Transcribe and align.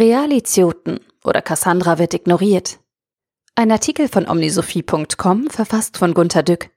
Realizioten 0.00 1.00
oder 1.24 1.42
Cassandra 1.42 1.98
wird 1.98 2.14
ignoriert. 2.14 2.80
Ein 3.54 3.70
Artikel 3.70 4.08
von 4.08 4.26
omnisophie.com 4.26 5.50
verfasst 5.50 5.98
von 5.98 6.14
Gunter 6.14 6.42
Dück. 6.42 6.70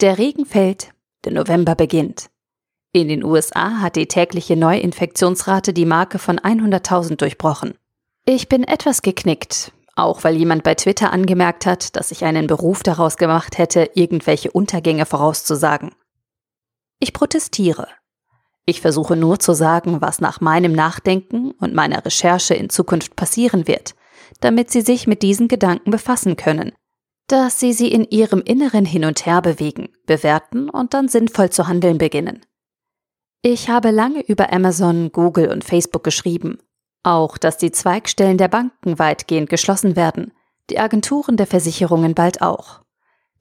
Der 0.00 0.16
Regen 0.16 0.46
fällt, 0.46 0.94
der 1.26 1.32
November 1.32 1.74
beginnt. 1.74 2.30
In 2.92 3.08
den 3.08 3.22
USA 3.22 3.80
hat 3.80 3.96
die 3.96 4.08
tägliche 4.08 4.56
Neuinfektionsrate 4.56 5.74
die 5.74 5.84
Marke 5.84 6.18
von 6.18 6.38
100.000 6.38 7.16
durchbrochen. 7.16 7.74
Ich 8.24 8.48
bin 8.48 8.64
etwas 8.64 9.02
geknickt, 9.02 9.70
auch 9.96 10.24
weil 10.24 10.34
jemand 10.34 10.62
bei 10.62 10.74
Twitter 10.76 11.12
angemerkt 11.12 11.66
hat, 11.66 11.94
dass 11.94 12.10
ich 12.10 12.24
einen 12.24 12.46
Beruf 12.46 12.82
daraus 12.84 13.18
gemacht 13.18 13.58
hätte, 13.58 13.90
irgendwelche 13.92 14.50
Untergänge 14.50 15.04
vorauszusagen. 15.04 15.94
Ich 17.00 17.12
protestiere. 17.12 17.86
Ich 18.68 18.80
versuche 18.80 19.14
nur 19.14 19.38
zu 19.38 19.54
sagen, 19.54 20.00
was 20.00 20.20
nach 20.20 20.40
meinem 20.40 20.72
Nachdenken 20.72 21.52
und 21.52 21.72
meiner 21.72 22.04
Recherche 22.04 22.54
in 22.54 22.68
Zukunft 22.68 23.14
passieren 23.14 23.68
wird, 23.68 23.94
damit 24.40 24.72
Sie 24.72 24.80
sich 24.80 25.06
mit 25.06 25.22
diesen 25.22 25.46
Gedanken 25.46 25.92
befassen 25.92 26.36
können, 26.36 26.72
dass 27.28 27.60
Sie 27.60 27.72
sie 27.72 27.92
in 27.92 28.04
Ihrem 28.04 28.42
Inneren 28.42 28.84
hin 28.84 29.04
und 29.04 29.24
her 29.24 29.40
bewegen, 29.40 29.90
bewerten 30.06 30.68
und 30.68 30.94
dann 30.94 31.06
sinnvoll 31.06 31.50
zu 31.50 31.68
handeln 31.68 31.98
beginnen. 31.98 32.44
Ich 33.40 33.68
habe 33.68 33.92
lange 33.92 34.22
über 34.26 34.52
Amazon, 34.52 35.12
Google 35.12 35.52
und 35.52 35.62
Facebook 35.62 36.02
geschrieben, 36.02 36.58
auch 37.04 37.38
dass 37.38 37.58
die 37.58 37.70
Zweigstellen 37.70 38.36
der 38.36 38.48
Banken 38.48 38.98
weitgehend 38.98 39.48
geschlossen 39.48 39.94
werden, 39.94 40.32
die 40.70 40.80
Agenturen 40.80 41.36
der 41.36 41.46
Versicherungen 41.46 42.16
bald 42.16 42.42
auch 42.42 42.80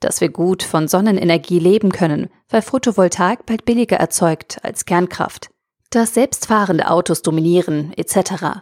dass 0.06 0.22
wir 0.22 0.30
gut 0.30 0.62
von 0.62 0.88
Sonnenenergie 0.88 1.58
leben 1.58 1.92
können, 1.92 2.30
weil 2.50 2.62
Photovoltaik 2.62 3.48
bald 3.48 3.66
billiger 3.66 3.98
erzeugt 3.98 4.60
als 4.62 4.86
Kernkraft, 4.86 5.50
dass 5.90 6.14
selbstfahrende 6.14 6.92
Autos 6.92 7.24
dominieren 7.24 7.92
etc. 7.98 8.62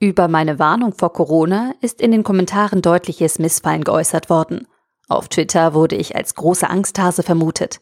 Über 0.00 0.28
meine 0.28 0.58
Warnung 0.58 0.92
vor 0.92 1.14
Corona 1.14 1.72
ist 1.80 2.02
in 2.02 2.12
den 2.12 2.24
Kommentaren 2.24 2.82
deutliches 2.82 3.38
Missfallen 3.38 3.84
geäußert 3.84 4.28
worden. 4.28 4.68
Auf 5.08 5.28
Twitter 5.28 5.72
wurde 5.72 5.96
ich 5.96 6.14
als 6.14 6.34
große 6.34 6.68
Angsthase 6.68 7.22
vermutet. 7.22 7.80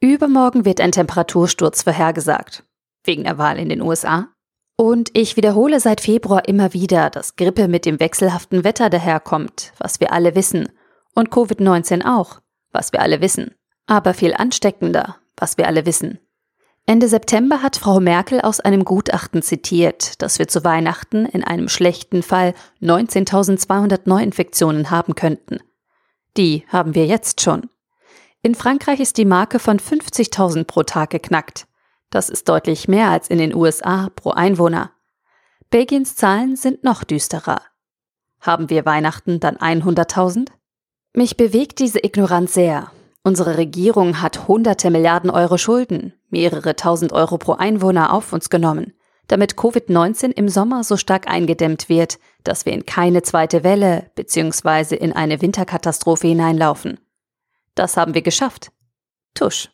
Übermorgen 0.00 0.66
wird 0.66 0.82
ein 0.82 0.92
Temperatursturz 0.92 1.82
vorhergesagt, 1.82 2.62
wegen 3.04 3.24
der 3.24 3.38
Wahl 3.38 3.58
in 3.58 3.70
den 3.70 3.80
USA. 3.80 4.28
Und 4.76 5.08
ich 5.14 5.38
wiederhole 5.38 5.80
seit 5.80 6.02
Februar 6.02 6.46
immer 6.46 6.74
wieder, 6.74 7.08
dass 7.08 7.36
Grippe 7.36 7.68
mit 7.68 7.86
dem 7.86 8.00
wechselhaften 8.00 8.64
Wetter 8.64 8.90
daherkommt, 8.90 9.72
was 9.78 9.98
wir 9.98 10.12
alle 10.12 10.34
wissen– 10.34 10.68
und 11.16 11.30
Covid-19 11.30 12.06
auch, 12.06 12.40
was 12.70 12.92
wir 12.92 13.00
alle 13.00 13.20
wissen. 13.20 13.56
Aber 13.86 14.14
viel 14.14 14.34
ansteckender, 14.34 15.16
was 15.36 15.58
wir 15.58 15.66
alle 15.66 15.86
wissen. 15.86 16.20
Ende 16.88 17.08
September 17.08 17.62
hat 17.62 17.76
Frau 17.76 17.98
Merkel 17.98 18.40
aus 18.40 18.60
einem 18.60 18.84
Gutachten 18.84 19.42
zitiert, 19.42 20.22
dass 20.22 20.38
wir 20.38 20.46
zu 20.46 20.62
Weihnachten 20.62 21.26
in 21.26 21.42
einem 21.42 21.68
schlechten 21.68 22.22
Fall 22.22 22.54
19.200 22.80 24.02
Neuinfektionen 24.04 24.90
haben 24.92 25.16
könnten. 25.16 25.58
Die 26.36 26.64
haben 26.68 26.94
wir 26.94 27.06
jetzt 27.06 27.40
schon. 27.40 27.68
In 28.42 28.54
Frankreich 28.54 29.00
ist 29.00 29.16
die 29.16 29.24
Marke 29.24 29.58
von 29.58 29.80
50.000 29.80 30.64
pro 30.64 30.84
Tag 30.84 31.10
geknackt. 31.10 31.66
Das 32.10 32.28
ist 32.28 32.48
deutlich 32.48 32.86
mehr 32.86 33.10
als 33.10 33.26
in 33.28 33.38
den 33.38 33.52
USA 33.52 34.10
pro 34.14 34.30
Einwohner. 34.30 34.92
Belgiens 35.70 36.14
Zahlen 36.14 36.54
sind 36.54 36.84
noch 36.84 37.02
düsterer. 37.02 37.62
Haben 38.38 38.70
wir 38.70 38.86
Weihnachten 38.86 39.40
dann 39.40 39.56
100.000? 39.56 40.50
Mich 41.18 41.38
bewegt 41.38 41.78
diese 41.78 42.04
Ignoranz 42.04 42.52
sehr. 42.52 42.92
Unsere 43.22 43.56
Regierung 43.56 44.20
hat 44.20 44.48
hunderte 44.48 44.90
Milliarden 44.90 45.30
Euro 45.30 45.56
Schulden, 45.56 46.12
mehrere 46.28 46.76
tausend 46.76 47.14
Euro 47.14 47.38
pro 47.38 47.52
Einwohner 47.52 48.12
auf 48.12 48.34
uns 48.34 48.50
genommen, 48.50 48.92
damit 49.26 49.54
Covid-19 49.54 50.32
im 50.32 50.50
Sommer 50.50 50.84
so 50.84 50.98
stark 50.98 51.26
eingedämmt 51.26 51.88
wird, 51.88 52.18
dass 52.44 52.66
wir 52.66 52.74
in 52.74 52.84
keine 52.84 53.22
zweite 53.22 53.64
Welle 53.64 54.10
bzw. 54.14 54.94
in 54.94 55.14
eine 55.14 55.40
Winterkatastrophe 55.40 56.28
hineinlaufen. 56.28 57.00
Das 57.74 57.96
haben 57.96 58.12
wir 58.12 58.20
geschafft. 58.20 58.70
Tusch. 59.32 59.70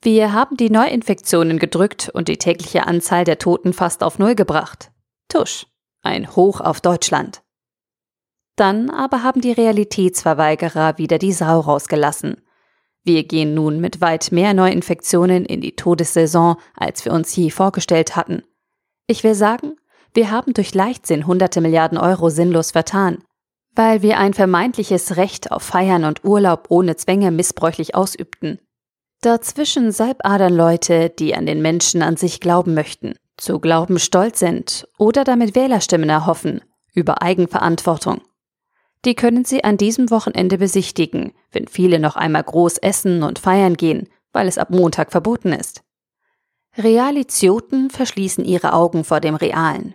Wir 0.00 0.32
haben 0.32 0.56
die 0.56 0.70
Neuinfektionen 0.70 1.58
gedrückt 1.58 2.08
und 2.14 2.28
die 2.28 2.38
tägliche 2.38 2.86
Anzahl 2.86 3.24
der 3.24 3.38
Toten 3.38 3.74
fast 3.74 4.02
auf 4.02 4.18
Null 4.18 4.34
gebracht. 4.34 4.90
Tusch. 5.28 5.66
Ein 6.00 6.34
Hoch 6.34 6.62
auf 6.62 6.80
Deutschland. 6.80 7.42
Dann 8.58 8.90
aber 8.90 9.22
haben 9.22 9.40
die 9.40 9.52
Realitätsverweigerer 9.52 10.98
wieder 10.98 11.18
die 11.18 11.32
Sau 11.32 11.60
rausgelassen. 11.60 12.42
Wir 13.04 13.22
gehen 13.22 13.54
nun 13.54 13.78
mit 13.78 14.00
weit 14.00 14.32
mehr 14.32 14.52
Neuinfektionen 14.52 15.44
in 15.44 15.60
die 15.60 15.76
Todessaison, 15.76 16.56
als 16.74 17.04
wir 17.04 17.12
uns 17.12 17.34
je 17.36 17.50
vorgestellt 17.50 18.16
hatten. 18.16 18.42
Ich 19.06 19.22
will 19.22 19.36
sagen, 19.36 19.76
wir 20.12 20.32
haben 20.32 20.54
durch 20.54 20.74
Leichtsinn 20.74 21.28
hunderte 21.28 21.60
Milliarden 21.60 21.98
Euro 21.98 22.30
sinnlos 22.30 22.72
vertan, 22.72 23.18
weil 23.76 24.02
wir 24.02 24.18
ein 24.18 24.34
vermeintliches 24.34 25.16
Recht 25.16 25.52
auf 25.52 25.62
Feiern 25.62 26.02
und 26.02 26.24
Urlaub 26.24 26.66
ohne 26.68 26.96
Zwänge 26.96 27.30
missbräuchlich 27.30 27.94
ausübten. 27.94 28.58
Dazwischen 29.20 29.92
Salbadern 29.92 30.52
Leute, 30.52 31.10
die 31.10 31.36
an 31.36 31.46
den 31.46 31.62
Menschen 31.62 32.02
an 32.02 32.16
sich 32.16 32.40
glauben 32.40 32.74
möchten, 32.74 33.14
zu 33.36 33.60
Glauben 33.60 34.00
stolz 34.00 34.40
sind 34.40 34.88
oder 34.98 35.22
damit 35.22 35.54
Wählerstimmen 35.54 36.10
erhoffen, 36.10 36.60
über 36.92 37.22
Eigenverantwortung. 37.22 38.20
Die 39.04 39.14
können 39.14 39.44
Sie 39.44 39.64
an 39.64 39.76
diesem 39.76 40.10
Wochenende 40.10 40.58
besichtigen, 40.58 41.32
wenn 41.52 41.68
viele 41.68 41.98
noch 41.98 42.16
einmal 42.16 42.42
groß 42.42 42.78
essen 42.78 43.22
und 43.22 43.38
feiern 43.38 43.76
gehen, 43.76 44.08
weil 44.32 44.48
es 44.48 44.58
ab 44.58 44.70
Montag 44.70 45.12
verboten 45.12 45.52
ist. 45.52 45.82
Realizioten 46.76 47.90
verschließen 47.90 48.44
ihre 48.44 48.72
Augen 48.72 49.04
vor 49.04 49.20
dem 49.20 49.34
Realen. 49.34 49.94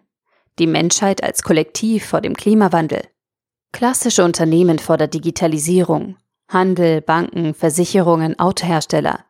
Die 0.59 0.68
Menschheit 0.68 1.24
als 1.24 1.44
Kollektiv 1.44 2.06
vor 2.06 2.22
dem 2.22 2.36
Klimawandel. 2.36 3.03
Klassische 3.72 4.24
Unternehmen 4.24 4.80
vor 4.80 4.97
der 4.97 5.08
Digitalisierung. 5.08 6.18
Handel, 6.47 7.02
Banken, 7.02 7.53
Versicherungen, 7.53 8.38
Autohersteller. 8.38 9.25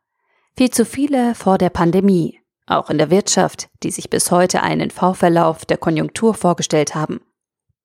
Viel 0.57 0.69
zu 0.69 0.85
viele 0.85 1.35
vor 1.35 1.57
der 1.57 1.69
Pandemie, 1.69 2.39
auch 2.67 2.89
in 2.89 2.97
der 2.97 3.09
Wirtschaft, 3.09 3.69
die 3.81 3.91
sich 3.91 4.09
bis 4.09 4.31
heute 4.31 4.61
einen 4.61 4.91
V-Verlauf 4.91 5.65
der 5.65 5.77
Konjunktur 5.77 6.33
vorgestellt 6.33 6.95
haben. 6.95 7.21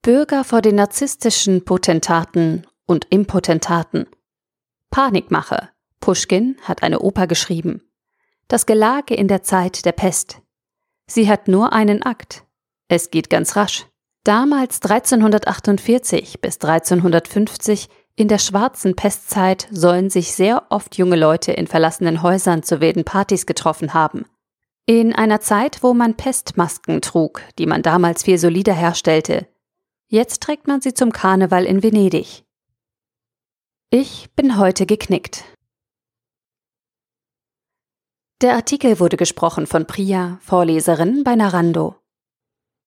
Bürger 0.08 0.42
vor 0.42 0.62
den 0.62 0.76
narzisstischen 0.76 1.66
Potentaten 1.66 2.66
und 2.86 3.06
Impotentaten. 3.10 4.06
Panikmache. 4.88 5.68
Puschkin 6.00 6.56
hat 6.62 6.82
eine 6.82 7.00
Oper 7.00 7.26
geschrieben. 7.26 7.82
Das 8.48 8.64
Gelage 8.64 9.12
in 9.12 9.28
der 9.28 9.42
Zeit 9.42 9.84
der 9.84 9.92
Pest. 9.92 10.40
Sie 11.06 11.28
hat 11.28 11.46
nur 11.46 11.74
einen 11.74 12.02
Akt. 12.02 12.46
Es 12.88 13.10
geht 13.10 13.28
ganz 13.28 13.54
rasch. 13.54 13.84
Damals 14.24 14.80
1348 14.80 16.40
bis 16.40 16.54
1350 16.54 17.90
in 18.16 18.28
der 18.28 18.38
schwarzen 18.38 18.96
Pestzeit 18.96 19.68
sollen 19.70 20.08
sich 20.08 20.32
sehr 20.32 20.62
oft 20.70 20.96
junge 20.96 21.16
Leute 21.16 21.52
in 21.52 21.66
verlassenen 21.66 22.22
Häusern 22.22 22.62
zu 22.62 22.80
wilden 22.80 23.04
Partys 23.04 23.44
getroffen 23.44 23.92
haben. 23.92 24.24
In 24.86 25.14
einer 25.14 25.42
Zeit, 25.42 25.82
wo 25.82 25.92
man 25.92 26.14
Pestmasken 26.14 27.02
trug, 27.02 27.42
die 27.58 27.66
man 27.66 27.82
damals 27.82 28.22
viel 28.22 28.38
solider 28.38 28.72
herstellte, 28.72 29.46
Jetzt 30.10 30.42
trägt 30.42 30.66
man 30.66 30.80
sie 30.80 30.94
zum 30.94 31.12
Karneval 31.12 31.66
in 31.66 31.82
Venedig. 31.82 32.42
Ich 33.90 34.30
bin 34.34 34.56
heute 34.56 34.86
geknickt. 34.86 35.44
Der 38.40 38.54
Artikel 38.54 39.00
wurde 39.00 39.18
gesprochen 39.18 39.66
von 39.66 39.86
Priya, 39.86 40.38
Vorleserin 40.40 41.24
bei 41.24 41.36
Narando. 41.36 41.96